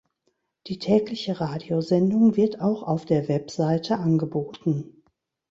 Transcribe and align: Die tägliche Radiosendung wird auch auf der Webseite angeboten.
Die 0.65 0.79
tägliche 0.79 1.39
Radiosendung 1.39 2.35
wird 2.35 2.59
auch 2.59 2.81
auf 2.81 3.05
der 3.05 3.27
Webseite 3.27 3.99
angeboten. 3.99 5.03